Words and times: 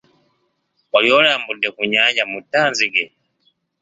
Wali 0.91 1.09
olambuddeko 1.17 1.73
ku 1.77 1.83
nnyanja 1.85 2.23
Muttanzige? 2.31 3.05